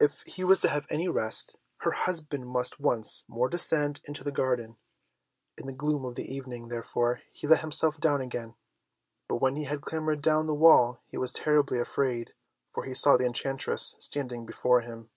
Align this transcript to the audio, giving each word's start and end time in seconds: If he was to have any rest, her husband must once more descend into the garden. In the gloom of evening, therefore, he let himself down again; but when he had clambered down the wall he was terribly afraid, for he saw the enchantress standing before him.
If 0.00 0.22
he 0.22 0.44
was 0.44 0.60
to 0.60 0.70
have 0.70 0.86
any 0.88 1.08
rest, 1.08 1.58
her 1.82 1.90
husband 1.92 2.48
must 2.48 2.80
once 2.80 3.26
more 3.28 3.50
descend 3.50 4.00
into 4.06 4.24
the 4.24 4.32
garden. 4.32 4.78
In 5.58 5.66
the 5.66 5.74
gloom 5.74 6.06
of 6.06 6.18
evening, 6.18 6.68
therefore, 6.68 7.20
he 7.30 7.46
let 7.46 7.60
himself 7.60 8.00
down 8.00 8.22
again; 8.22 8.54
but 9.28 9.42
when 9.42 9.56
he 9.56 9.64
had 9.64 9.82
clambered 9.82 10.22
down 10.22 10.46
the 10.46 10.54
wall 10.54 11.02
he 11.04 11.18
was 11.18 11.32
terribly 11.32 11.78
afraid, 11.78 12.32
for 12.72 12.84
he 12.84 12.94
saw 12.94 13.18
the 13.18 13.26
enchantress 13.26 13.94
standing 13.98 14.46
before 14.46 14.80
him. 14.80 15.10